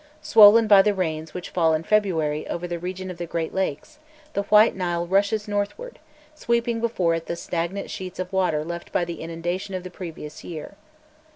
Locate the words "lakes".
3.53-3.99